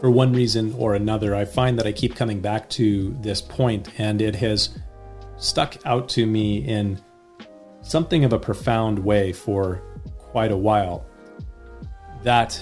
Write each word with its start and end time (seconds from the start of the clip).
for 0.00 0.10
one 0.10 0.32
reason 0.32 0.74
or 0.78 0.94
another, 0.94 1.34
I 1.34 1.44
find 1.44 1.78
that 1.78 1.86
I 1.86 1.92
keep 1.92 2.14
coming 2.14 2.40
back 2.40 2.68
to 2.70 3.16
this 3.20 3.40
point, 3.40 3.88
and 3.98 4.20
it 4.20 4.36
has 4.36 4.78
stuck 5.38 5.76
out 5.84 6.08
to 6.10 6.26
me 6.26 6.58
in 6.58 7.00
something 7.82 8.24
of 8.24 8.32
a 8.32 8.38
profound 8.38 8.98
way 8.98 9.32
for 9.32 9.82
quite 10.18 10.52
a 10.52 10.56
while. 10.56 11.06
That 12.22 12.60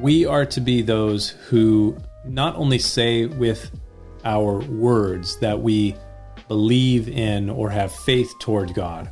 we 0.00 0.26
are 0.26 0.46
to 0.46 0.60
be 0.60 0.82
those 0.82 1.30
who 1.30 1.96
not 2.24 2.56
only 2.56 2.78
say 2.78 3.26
with 3.26 3.70
our 4.24 4.60
words 4.66 5.38
that 5.38 5.60
we 5.60 5.96
believe 6.48 7.08
in 7.08 7.50
or 7.50 7.70
have 7.70 7.92
faith 7.92 8.32
toward 8.40 8.74
God, 8.74 9.10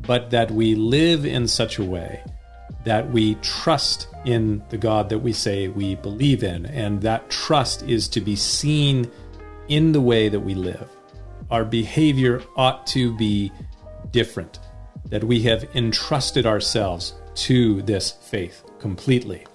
but 0.00 0.30
that 0.30 0.50
we 0.50 0.74
live 0.74 1.26
in 1.26 1.46
such 1.46 1.78
a 1.78 1.84
way 1.84 2.22
that 2.84 3.10
we 3.10 3.36
trust 3.36 4.08
in 4.24 4.62
the 4.70 4.78
God 4.78 5.08
that 5.08 5.18
we 5.18 5.32
say 5.32 5.68
we 5.68 5.94
believe 5.96 6.42
in. 6.42 6.66
And 6.66 7.00
that 7.02 7.30
trust 7.30 7.82
is 7.82 8.08
to 8.08 8.20
be 8.20 8.36
seen 8.36 9.10
in 9.68 9.92
the 9.92 10.00
way 10.00 10.28
that 10.28 10.40
we 10.40 10.54
live. 10.54 10.88
Our 11.50 11.64
behavior 11.64 12.42
ought 12.56 12.86
to 12.88 13.16
be 13.16 13.52
different, 14.10 14.58
that 15.06 15.24
we 15.24 15.42
have 15.42 15.64
entrusted 15.74 16.46
ourselves 16.46 17.14
to 17.34 17.82
this 17.82 18.10
faith 18.10 18.64
completely. 18.78 19.46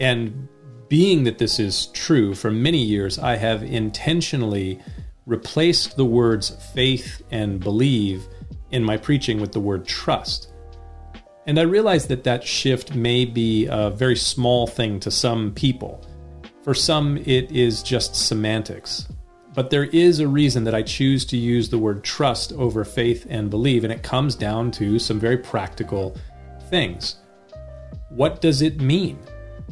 And 0.00 0.48
being 0.88 1.24
that 1.24 1.38
this 1.38 1.58
is 1.58 1.86
true, 1.86 2.34
for 2.34 2.50
many 2.50 2.82
years 2.82 3.18
I 3.18 3.36
have 3.36 3.62
intentionally 3.62 4.80
replaced 5.26 5.96
the 5.96 6.04
words 6.04 6.50
faith 6.72 7.22
and 7.30 7.58
believe 7.60 8.26
in 8.70 8.84
my 8.84 8.96
preaching 8.96 9.40
with 9.40 9.52
the 9.52 9.60
word 9.60 9.86
trust. 9.86 10.52
And 11.46 11.60
I 11.60 11.62
realize 11.62 12.08
that 12.08 12.24
that 12.24 12.42
shift 12.42 12.96
may 12.96 13.24
be 13.24 13.66
a 13.70 13.90
very 13.90 14.16
small 14.16 14.66
thing 14.66 14.98
to 15.00 15.10
some 15.12 15.52
people. 15.52 16.04
For 16.64 16.74
some, 16.74 17.18
it 17.18 17.52
is 17.52 17.84
just 17.84 18.16
semantics. 18.16 19.06
But 19.54 19.70
there 19.70 19.84
is 19.84 20.18
a 20.18 20.26
reason 20.26 20.64
that 20.64 20.74
I 20.74 20.82
choose 20.82 21.24
to 21.26 21.36
use 21.36 21.68
the 21.68 21.78
word 21.78 22.02
trust 22.02 22.52
over 22.54 22.84
faith 22.84 23.26
and 23.30 23.48
believe, 23.48 23.84
and 23.84 23.92
it 23.92 24.02
comes 24.02 24.34
down 24.34 24.72
to 24.72 24.98
some 24.98 25.20
very 25.20 25.38
practical 25.38 26.16
things. 26.68 27.16
What 28.10 28.40
does 28.40 28.60
it 28.60 28.80
mean 28.80 29.18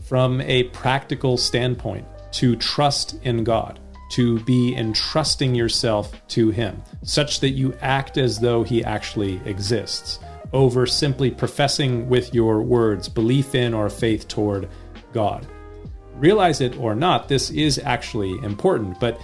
from 0.05 0.41
a 0.42 0.64
practical 0.64 1.36
standpoint 1.36 2.06
to 2.33 2.55
trust 2.56 3.19
in 3.25 3.42
God, 3.42 3.81
to 4.12 4.38
be 4.44 4.77
entrusting 4.77 5.56
yourself 5.56 6.12
to 6.28 6.50
Him, 6.50 6.83
such 7.03 7.41
that 7.41 7.50
you 7.50 7.75
act 7.81 8.16
as 8.16 8.38
though 8.38 8.62
He 8.62 8.84
actually 8.84 9.41
exists? 9.44 10.20
Over 10.55 10.86
simply 10.86 11.30
professing 11.30 12.08
with 12.08 12.33
your 12.33 12.62
words 12.62 13.08
belief 13.08 13.55
in 13.55 13.74
or 13.74 13.91
faith 13.91 14.28
toward 14.28 14.69
God. 15.12 15.47
Realize 16.14 16.60
it 16.60 16.78
or 16.78 16.94
not, 16.94 17.28
this 17.28 17.50
is 17.50 17.78
actually 17.80 18.38
important, 18.44 18.98
but 19.00 19.20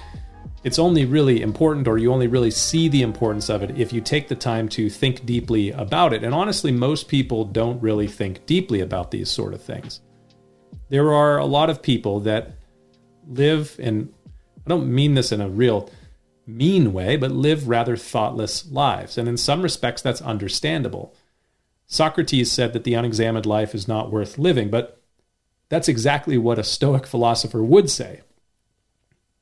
it's 0.64 0.78
only 0.78 1.04
really 1.06 1.40
important 1.40 1.88
or 1.88 1.96
you 1.96 2.12
only 2.12 2.26
really 2.26 2.50
see 2.50 2.88
the 2.88 3.02
importance 3.02 3.48
of 3.48 3.62
it 3.62 3.78
if 3.78 3.92
you 3.92 4.00
take 4.00 4.28
the 4.28 4.34
time 4.34 4.68
to 4.70 4.90
think 4.90 5.24
deeply 5.24 5.70
about 5.70 6.12
it. 6.12 6.24
And 6.24 6.34
honestly, 6.34 6.72
most 6.72 7.08
people 7.08 7.44
don't 7.44 7.80
really 7.80 8.08
think 8.08 8.44
deeply 8.44 8.80
about 8.80 9.10
these 9.10 9.30
sort 9.30 9.54
of 9.54 9.62
things. 9.62 10.00
There 10.88 11.14
are 11.14 11.38
a 11.38 11.46
lot 11.46 11.70
of 11.70 11.80
people 11.80 12.20
that 12.20 12.56
live, 13.26 13.76
and 13.78 14.12
I 14.66 14.68
don't 14.68 14.92
mean 14.92 15.14
this 15.14 15.30
in 15.30 15.40
a 15.40 15.48
real 15.48 15.88
mean 16.46 16.92
way, 16.92 17.16
but 17.16 17.30
live 17.30 17.68
rather 17.68 17.96
thoughtless 17.96 18.68
lives. 18.70 19.16
And 19.16 19.28
in 19.28 19.36
some 19.36 19.62
respects, 19.62 20.02
that's 20.02 20.20
understandable. 20.20 21.14
Socrates 21.90 22.52
said 22.52 22.72
that 22.72 22.84
the 22.84 22.94
unexamined 22.94 23.46
life 23.46 23.74
is 23.74 23.88
not 23.88 24.12
worth 24.12 24.38
living, 24.38 24.70
but 24.70 25.02
that's 25.68 25.88
exactly 25.88 26.38
what 26.38 26.56
a 26.56 26.62
Stoic 26.62 27.04
philosopher 27.04 27.64
would 27.64 27.90
say. 27.90 28.20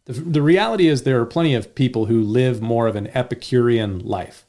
The, 0.07 0.15
the 0.15 0.41
reality 0.41 0.89
is, 0.89 1.03
there 1.03 1.21
are 1.21 1.27
plenty 1.27 1.55
of 1.55 1.75
people 1.75 2.07
who 2.07 2.23
live 2.23 2.63
more 2.63 2.87
of 2.87 2.97
an 2.97 3.09
Epicurean 3.09 3.99
life, 3.99 4.47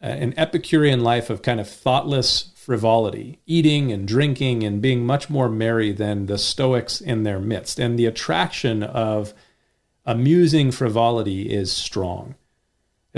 uh, 0.00 0.06
an 0.06 0.32
Epicurean 0.38 1.00
life 1.00 1.28
of 1.28 1.42
kind 1.42 1.58
of 1.58 1.68
thoughtless 1.68 2.52
frivolity, 2.54 3.40
eating 3.46 3.90
and 3.90 4.06
drinking 4.06 4.62
and 4.62 4.80
being 4.80 5.04
much 5.04 5.28
more 5.28 5.48
merry 5.48 5.90
than 5.90 6.26
the 6.26 6.38
Stoics 6.38 7.00
in 7.00 7.24
their 7.24 7.40
midst. 7.40 7.80
And 7.80 7.98
the 7.98 8.06
attraction 8.06 8.84
of 8.84 9.34
amusing 10.06 10.70
frivolity 10.70 11.50
is 11.50 11.72
strong 11.72 12.36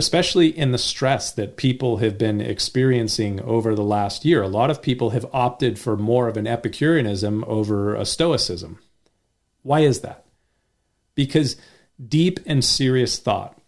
especially 0.01 0.49
in 0.49 0.73
the 0.73 0.79
stress 0.79 1.31
that 1.31 1.59
people 1.59 1.99
have 1.99 2.17
been 2.17 2.41
experiencing 2.41 3.39
over 3.43 3.75
the 3.75 3.85
last 3.85 4.25
year. 4.25 4.43
A 4.43 4.49
lot 4.49 4.71
of 4.71 4.81
people 4.81 5.11
have 5.11 5.27
opted 5.31 5.79
for 5.79 5.95
more 5.95 6.27
of 6.27 6.39
an 6.39 6.47
Epicureanism 6.47 7.45
over 7.47 7.95
a 7.95 8.07
Stoicism. 8.07 8.79
Why 9.63 9.81
is 9.81 10.01
that? 10.01 10.25
Because 11.15 11.57
deep 12.03 12.41
and 12.47 12.65
serious 12.65 13.19
thought 13.19 13.59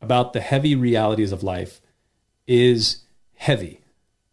about 0.00 0.32
the 0.32 0.40
heavy 0.40 0.74
realities 0.74 1.30
of 1.30 1.42
life 1.42 1.82
is 2.46 3.02
heavy. 3.34 3.82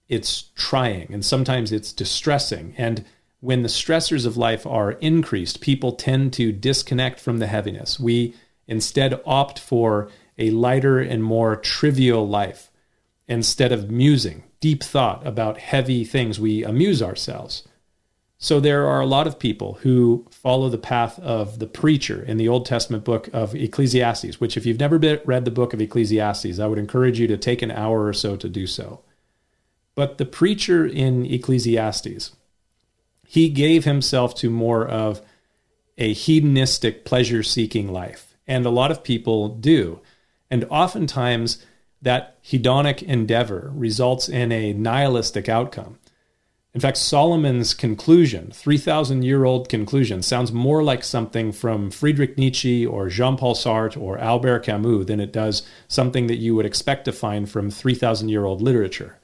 It's 0.08 0.44
trying 0.56 1.14
and 1.14 1.26
sometimes 1.26 1.74
it's 1.74 1.92
distressing. 1.92 2.74
And 2.78 3.04
when 3.42 3.64
the 3.64 3.68
stressors 3.68 4.26
of 4.26 4.38
life 4.38 4.66
are 4.66 4.94
increased, 4.94 5.60
people 5.60 5.92
tend 5.92 6.32
to 6.34 6.54
disconnect 6.54 7.20
from 7.20 7.40
the 7.40 7.48
heaviness. 7.48 8.00
We 8.00 8.34
instead 8.66 9.20
opt 9.26 9.60
for 9.60 10.10
a 10.38 10.52
lighter 10.52 11.00
and 11.00 11.24
more 11.24 11.56
trivial 11.56 12.28
life. 12.28 12.70
Instead 13.28 13.72
of 13.72 13.90
musing, 13.90 14.44
deep 14.60 14.84
thought 14.84 15.26
about 15.26 15.58
heavy 15.58 16.04
things, 16.04 16.40
we 16.40 16.64
amuse 16.64 17.02
ourselves. 17.02 17.64
So 18.38 18.60
there 18.60 18.86
are 18.86 19.00
a 19.00 19.06
lot 19.06 19.28
of 19.28 19.40
people 19.40 19.76
who 19.84 20.28
follow 20.30 20.68
the 20.68 20.78
path 20.78 21.18
of 21.20 21.60
the 21.60 21.68
preacher 21.68 22.22
in 22.22 22.36
the 22.36 22.50
Old 22.50 22.66
Testament 22.66 23.06
book 23.06 23.30
of 23.32 23.56
Ecclesiastes, 23.56 24.42
which, 24.42 24.58
if 24.58 24.66
you've 24.66 24.82
never 24.82 24.98
read 25.24 25.46
the 25.46 25.52
book 25.52 25.74
of 25.74 25.80
Ecclesiastes, 25.80 26.60
I 26.60 26.68
would 26.68 26.78
encourage 26.78 27.20
you 27.20 27.28
to 27.28 27.38
take 27.38 27.62
an 27.62 27.72
hour 27.72 28.06
or 28.06 28.12
so 28.12 28.36
to 28.36 28.50
do 28.50 28.68
so. 28.68 29.00
But 29.96 30.18
the 30.18 30.26
preacher 30.26 30.86
in 30.86 31.26
Ecclesiastes, 31.26 32.34
he 33.26 33.48
gave 33.48 33.86
himself 33.86 34.36
to 34.36 34.50
more 34.50 34.86
of 34.86 35.22
a 35.98 36.12
hedonistic, 36.12 37.06
pleasure 37.06 37.44
seeking 37.44 37.94
life. 37.94 38.36
And 38.46 38.66
a 38.66 38.70
lot 38.70 38.92
of 38.92 39.06
people 39.06 39.48
do. 39.48 40.02
And 40.54 40.68
oftentimes, 40.70 41.66
that 42.00 42.38
hedonic 42.44 43.02
endeavor 43.02 43.72
results 43.74 44.30
in 44.30 44.52
a 44.52 44.72
nihilistic 44.72 45.50
outcome. 45.50 45.98
In 46.76 46.80
fact, 46.80 46.98
Solomon's 46.98 47.74
conclusion, 47.74 48.52
3,000 48.52 49.24
year 49.24 49.46
old 49.46 49.68
conclusion, 49.68 50.22
sounds 50.22 50.52
more 50.52 50.84
like 50.84 51.04
something 51.04 51.52
from 51.52 51.90
Friedrich 51.90 52.38
Nietzsche 52.38 52.86
or 52.86 53.10
Jean 53.10 53.36
Paul 53.36 53.56
Sartre 53.56 54.00
or 54.00 54.20
Albert 54.20 54.60
Camus 54.60 55.08
than 55.08 55.20
it 55.20 55.34
does 55.34 55.64
something 55.88 56.28
that 56.28 56.38
you 56.38 56.54
would 56.54 56.68
expect 56.68 57.06
to 57.06 57.12
find 57.12 57.50
from 57.50 57.72
3,000 57.72 58.30
year 58.30 58.46
old 58.46 58.62
literature. 58.62 59.18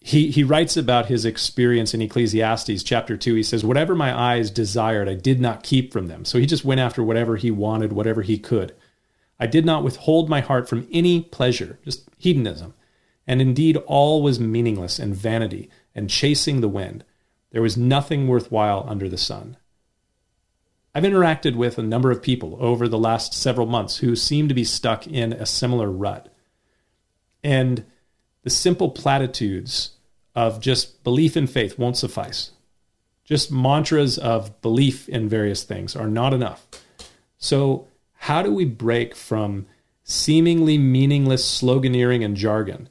He, 0.00 0.32
he 0.32 0.42
writes 0.42 0.76
about 0.76 1.06
his 1.06 1.24
experience 1.24 1.94
in 1.94 2.02
Ecclesiastes 2.02 2.82
chapter 2.82 3.16
2. 3.16 3.36
He 3.36 3.44
says, 3.44 3.64
Whatever 3.64 3.94
my 3.94 4.12
eyes 4.18 4.50
desired, 4.50 5.08
I 5.08 5.14
did 5.14 5.40
not 5.40 5.62
keep 5.62 5.92
from 5.92 6.08
them. 6.08 6.24
So 6.24 6.40
he 6.40 6.46
just 6.46 6.64
went 6.64 6.80
after 6.80 7.04
whatever 7.04 7.36
he 7.36 7.52
wanted, 7.52 7.92
whatever 7.92 8.22
he 8.22 8.36
could. 8.36 8.74
I 9.40 9.46
did 9.46 9.64
not 9.64 9.84
withhold 9.84 10.28
my 10.28 10.40
heart 10.40 10.68
from 10.68 10.88
any 10.92 11.22
pleasure, 11.22 11.78
just 11.84 12.08
hedonism. 12.18 12.74
And 13.26 13.40
indeed, 13.40 13.76
all 13.76 14.22
was 14.22 14.40
meaningless 14.40 14.98
and 14.98 15.14
vanity 15.14 15.70
and 15.94 16.08
chasing 16.08 16.60
the 16.60 16.68
wind. 16.68 17.04
There 17.50 17.62
was 17.62 17.76
nothing 17.76 18.26
worthwhile 18.26 18.84
under 18.88 19.08
the 19.08 19.18
sun. 19.18 19.56
I've 20.94 21.04
interacted 21.04 21.54
with 21.54 21.78
a 21.78 21.82
number 21.82 22.10
of 22.10 22.22
people 22.22 22.56
over 22.60 22.88
the 22.88 22.98
last 22.98 23.34
several 23.34 23.66
months 23.66 23.98
who 23.98 24.16
seem 24.16 24.48
to 24.48 24.54
be 24.54 24.64
stuck 24.64 25.06
in 25.06 25.32
a 25.32 25.46
similar 25.46 25.90
rut. 25.90 26.32
And 27.44 27.84
the 28.42 28.50
simple 28.50 28.90
platitudes 28.90 29.90
of 30.34 30.60
just 30.60 31.04
belief 31.04 31.36
and 31.36 31.48
faith 31.48 31.78
won't 31.78 31.96
suffice. 31.96 32.52
Just 33.24 33.52
mantras 33.52 34.16
of 34.18 34.60
belief 34.62 35.08
in 35.08 35.28
various 35.28 35.64
things 35.64 35.94
are 35.94 36.08
not 36.08 36.32
enough. 36.32 36.66
So 37.36 37.87
how 38.18 38.42
do 38.42 38.52
we 38.52 38.64
break 38.64 39.14
from 39.14 39.66
seemingly 40.02 40.78
meaningless 40.78 41.44
sloganeering 41.44 42.24
and 42.24 42.36
jargon 42.36 42.88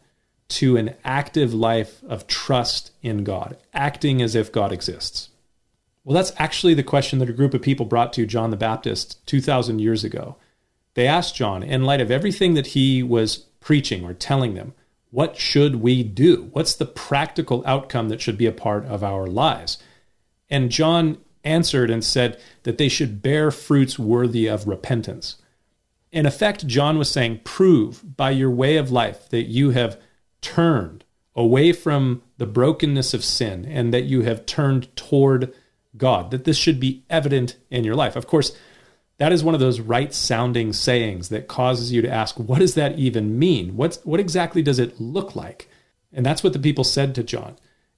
to 0.50 0.78
an 0.78 0.96
active 1.04 1.54
life 1.54 2.02
of 2.08 2.28
trust 2.28 2.92
in 3.02 3.24
God, 3.24 3.58
acting 3.74 4.22
as 4.22 4.36
if 4.36 4.52
God 4.52 4.72
exists? 4.72 5.30
Well, 6.04 6.16
that's 6.16 6.32
actually 6.38 6.74
the 6.74 6.84
question 6.84 7.20
that 7.20 7.30
a 7.30 7.34
group 7.34 7.54
of 7.54 7.62
people 7.62 7.86
brought 7.86 8.14
to 8.14 8.26
John 8.26 8.50
the 8.50 8.58
Baptist 8.58 9.26
2,000 9.28 9.80
years 9.80 10.06
ago. 10.06 10.38
They 10.94 11.06
asked 11.06 11.36
John, 11.36 11.64
in 11.64 11.84
light 11.84 12.00
of 12.00 12.10
everything 12.10 12.54
that 12.54 12.68
he 12.68 13.04
was 13.04 13.38
preaching 13.60 14.06
or 14.06 14.14
telling 14.14 14.54
them, 14.54 14.74
what 15.12 15.38
should 15.38 15.78
we 15.78 16.04
do? 16.04 16.50
What's 16.54 16.76
the 16.76 16.86
practical 16.86 17.62
outcome 17.66 18.10
that 18.10 18.22
should 18.22 18.38
be 18.38 18.46
a 18.46 18.52
part 18.52 18.86
of 18.86 19.04
our 19.04 19.28
lives? 19.28 19.78
And 20.50 20.72
John 20.72 21.18
answered 21.48 21.90
and 21.90 22.04
said 22.04 22.40
that 22.64 22.78
they 22.78 22.90
should 22.90 23.22
bear 23.22 23.50
fruits 23.50 23.98
worthy 23.98 24.48
of 24.48 24.68
repentance. 24.68 25.38
In 26.12 26.26
effect, 26.26 26.68
John 26.68 26.98
was 26.98 27.10
saying, 27.10 27.42
prove 27.44 28.18
by 28.18 28.32
your 28.32 28.52
way 28.52 28.78
of 28.78 28.92
life 28.92 29.30
that 29.30 29.44
you 29.44 29.72
have 29.72 30.00
turned 30.42 31.04
away 31.36 31.72
from 31.72 32.22
the 32.38 32.46
brokenness 32.46 33.14
of 33.14 33.24
sin 33.24 33.66
and 33.66 33.94
that 33.94 34.06
you 34.06 34.22
have 34.22 34.46
turned 34.46 34.96
toward 34.96 35.54
God, 35.96 36.32
that 36.32 36.44
this 36.44 36.58
should 36.58 36.80
be 36.80 37.04
evident 37.10 37.56
in 37.70 37.84
your 37.84 37.96
life. 37.96 38.16
Of 38.16 38.28
course, 38.28 38.56
that 39.18 39.32
is 39.32 39.44
one 39.44 39.54
of 39.54 39.60
those 39.60 39.80
right 39.80 40.14
sounding 40.14 40.74
sayings 40.74 41.30
that 41.30 41.48
causes 41.48 41.92
you 41.92 42.02
to 42.02 42.10
ask, 42.10 42.38
what 42.38 42.60
does 42.60 42.76
that 42.76 42.98
even 43.00 43.38
mean? 43.38 43.76
What's, 43.76 43.98
what 44.06 44.20
exactly 44.20 44.62
does 44.62 44.80
it 44.80 45.02
look 45.02 45.36
like? 45.36 45.70
And 46.14 46.26
that's 46.26 46.44
what 46.44 46.54
the 46.54 46.60
people 46.60 46.84
said 46.84 47.16
to 47.16 47.24
John. 47.24 47.58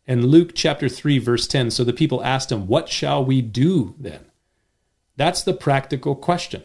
In 0.09 0.25
Luke 0.25 0.53
chapter 0.56 0.89
3, 0.89 1.19
verse 1.19 1.45
10, 1.45 1.69
so 1.69 1.83
the 1.83 1.94
people 1.94 2.23
asked 2.23 2.51
him, 2.51 2.65
What 2.65 2.89
shall 2.89 3.23
we 3.23 3.44
do 3.44 3.94
then? 4.00 4.25
That's 5.17 5.44
the 5.44 5.53
practical 5.53 6.15
question. 6.15 6.63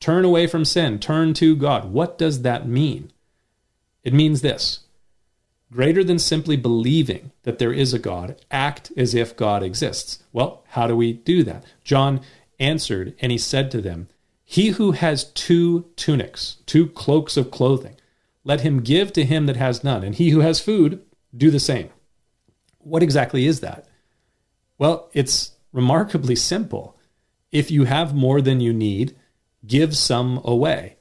Turn 0.00 0.24
away 0.24 0.46
from 0.46 0.64
sin, 0.64 0.98
turn 0.98 1.34
to 1.34 1.54
God. 1.54 1.92
What 1.92 2.16
does 2.16 2.40
that 2.40 2.66
mean? 2.66 3.12
It 4.04 4.14
means 4.14 4.40
this 4.40 4.84
greater 5.70 6.02
than 6.02 6.18
simply 6.18 6.56
believing 6.56 7.30
that 7.42 7.58
there 7.58 7.74
is 7.74 7.92
a 7.92 7.98
God, 7.98 8.36
act 8.50 8.90
as 8.96 9.14
if 9.14 9.36
God 9.36 9.62
exists. 9.62 10.22
Well, 10.32 10.64
how 10.68 10.86
do 10.86 10.96
we 10.96 11.12
do 11.12 11.42
that? 11.44 11.64
John 11.84 12.22
answered 12.58 13.14
and 13.20 13.30
he 13.30 13.36
said 13.36 13.70
to 13.72 13.82
them, 13.82 14.08
He 14.44 14.68
who 14.68 14.92
has 14.92 15.24
two 15.32 15.90
tunics, 15.96 16.56
two 16.64 16.88
cloaks 16.88 17.36
of 17.36 17.50
clothing, 17.50 17.96
let 18.44 18.62
him 18.62 18.80
give 18.80 19.12
to 19.12 19.26
him 19.26 19.44
that 19.44 19.56
has 19.56 19.84
none, 19.84 20.02
and 20.02 20.14
he 20.14 20.30
who 20.30 20.40
has 20.40 20.58
food, 20.58 21.02
do 21.36 21.50
the 21.50 21.60
same. 21.60 21.90
What 22.82 23.02
exactly 23.02 23.46
is 23.46 23.60
that? 23.60 23.86
Well, 24.78 25.10
it's 25.12 25.52
remarkably 25.72 26.36
simple. 26.36 26.98
If 27.50 27.70
you 27.70 27.84
have 27.84 28.14
more 28.14 28.40
than 28.40 28.60
you 28.60 28.72
need, 28.72 29.16
give 29.66 29.96
some 29.96 30.40
away. 30.44 30.96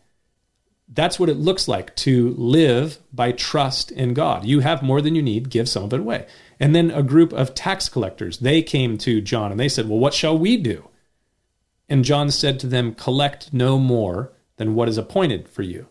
That's 0.94 1.20
what 1.20 1.30
it 1.30 1.38
looks 1.38 1.68
like 1.68 1.96
to 1.98 2.32
live 2.32 3.00
by 3.14 3.32
trust 3.32 3.92
in 3.92 4.14
God. 4.14 4.44
You 4.44 4.60
have 4.60 4.84
more 4.84 5.02
than 5.02 5.16
you 5.16 5.22
need, 5.22 5.50
give 5.50 5.70
some 5.70 5.84
of 5.84 5.94
it 5.94 6.02
away. 6.02 6.28
And 6.60 6.76
then 6.76 6.92
a 6.92 7.02
group 7.02 7.32
of 7.32 7.56
tax 7.56 7.88
collectors, 7.88 8.40
they 8.40 8.62
came 8.62 8.98
to 9.00 9.22
John 9.22 9.52
and 9.52 9.60
they 9.60 9.70
said, 9.70 9.88
Well, 9.88 10.00
what 10.00 10.14
shall 10.14 10.38
we 10.38 10.58
do? 10.58 10.90
And 11.88 12.04
John 12.04 12.30
said 12.30 12.60
to 12.60 12.68
them, 12.68 12.94
Collect 12.94 13.54
no 13.54 13.80
more 13.80 14.34
than 14.58 14.76
what 14.76 14.90
is 14.90 14.98
appointed 14.98 15.48
for 15.48 15.62
you. 15.62 15.88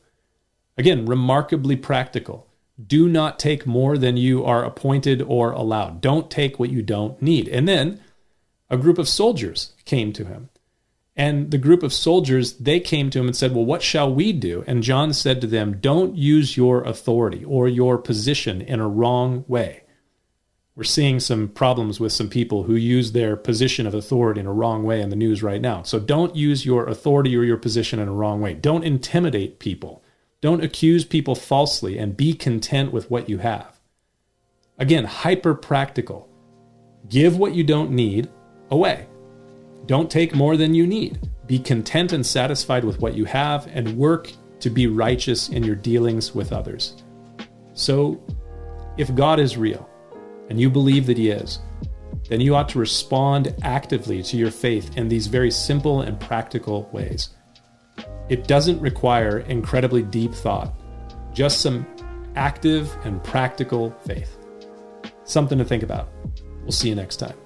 Again, 0.77 1.07
remarkably 1.07 1.77
practical. 1.77 2.47
Do 2.87 3.09
not 3.09 3.38
take 3.38 3.67
more 3.67 3.99
than 3.99 4.17
you 4.17 4.44
are 4.44 4.65
appointed 4.65 5.23
or 5.23 5.53
allowed. 5.53 6.00
Don't 6.00 6.31
take 6.31 6.59
what 6.59 6.71
you 6.71 6.82
don't 6.82 7.21
need. 7.21 7.49
And 7.49 7.67
then 7.67 8.00
a 8.69 8.77
group 8.77 8.99
of 8.99 9.09
soldiers 9.09 9.73
came 9.85 10.12
to 10.12 10.25
him. 10.25 10.50
And 11.17 11.50
the 11.50 11.59
group 11.59 11.82
of 11.82 11.93
soldiers, 11.93 12.55
they 12.55 12.81
came 12.81 13.11
to 13.11 13.19
him 13.19 13.27
and 13.27 13.37
said, 13.37 13.55
Well, 13.55 13.65
what 13.65 13.82
shall 13.82 14.12
we 14.12 14.32
do? 14.32 14.65
And 14.67 14.82
John 14.82 15.12
said 15.12 15.41
to 15.41 15.47
them, 15.47 15.79
Don't 15.79 16.17
use 16.17 16.56
your 16.56 16.82
authority 16.85 17.44
or 17.44 17.69
your 17.69 17.99
position 17.99 18.61
in 18.61 18.81
a 18.81 18.88
wrong 18.88 19.44
way 19.49 19.82
we're 20.81 20.85
seeing 20.85 21.21
some 21.21 21.49
problems 21.49 22.00
with 22.00 22.11
some 22.11 22.31
people 22.31 22.62
who 22.62 22.75
use 22.75 23.12
their 23.12 23.37
position 23.37 23.87
of 23.87 23.93
authority 23.93 24.41
in 24.41 24.47
a 24.47 24.53
wrong 24.53 24.82
way 24.82 25.03
in 25.03 25.11
the 25.11 25.17
news 25.17 25.43
right 25.43 25.61
now. 25.61 25.82
So 25.82 26.00
don't 26.00 26.35
use 26.35 26.65
your 26.65 26.87
authority 26.87 27.37
or 27.37 27.44
your 27.44 27.59
position 27.59 27.99
in 27.99 28.09
a 28.09 28.12
wrong 28.15 28.41
way. 28.41 28.55
Don't 28.55 28.82
intimidate 28.82 29.59
people. 29.59 30.03
Don't 30.41 30.65
accuse 30.65 31.05
people 31.05 31.35
falsely 31.35 31.99
and 31.99 32.17
be 32.17 32.33
content 32.33 32.93
with 32.93 33.11
what 33.11 33.29
you 33.29 33.39
have. 33.39 33.79
Again, 34.79 35.05
hyper 35.05 35.55
practical. 35.55 36.29
Give 37.09 37.37
what 37.37 37.55
you 37.55 37.63
don't 37.63 37.91
need 37.91 38.31
away. 38.71 39.07
Don't 39.85 40.11
take 40.11 40.35
more 40.35 40.57
than 40.57 40.75
you 40.75 40.87
need. 40.87 41.29
Be 41.47 41.59
content 41.59 42.13
and 42.13 42.25
satisfied 42.25 42.85
with 42.85 43.01
what 43.01 43.15
you 43.15 43.27
have 43.27 43.67
and 43.67 43.99
work 43.99 44.33
to 44.61 44.71
be 44.71 44.87
righteous 44.87 45.49
in 45.51 45.63
your 45.63 45.75
dealings 45.77 46.35
with 46.35 46.53
others. 46.53 47.03
So, 47.75 48.23
if 48.97 49.15
God 49.15 49.41
is 49.41 49.57
real, 49.57 49.89
and 50.49 50.61
you 50.61 50.71
believe 50.71 51.07
that 51.07 51.19
He 51.19 51.31
is, 51.31 51.59
then 52.29 52.41
you 52.41 52.55
ought 52.55 52.69
to 52.71 52.79
respond 52.79 53.55
actively 53.63 54.23
to 54.23 54.37
your 54.37 54.51
faith 54.51 54.97
in 54.97 55.09
these 55.09 55.27
very 55.27 55.51
simple 55.51 56.03
and 56.03 56.21
practical 56.21 56.89
ways. 56.93 57.31
It 58.31 58.47
doesn't 58.47 58.81
require 58.81 59.41
incredibly 59.41 60.03
deep 60.03 60.32
thought, 60.32 60.73
just 61.35 61.61
some 61.61 61.85
active 62.37 62.97
and 63.05 63.23
practical 63.25 63.91
faith. 64.06 64.38
Something 65.25 65.59
to 65.59 65.65
think 65.65 65.82
about. 65.82 66.09
We'll 66.62 66.71
see 66.71 66.88
you 66.88 66.94
next 66.94 67.17
time. 67.17 67.37